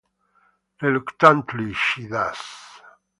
Reluctantly 0.81 1.73
she 1.75 2.07
does. 2.07 2.81